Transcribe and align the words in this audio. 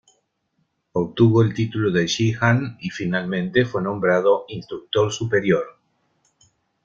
Obtuvo 0.93 1.43
el 1.43 1.53
título 1.53 1.91
de 1.91 2.07
shihan 2.07 2.75
y 2.81 2.89
finalmente 2.89 3.65
fue 3.65 3.83
nombrado 3.83 4.45
instructor 4.47 5.13
superior. 5.13 5.77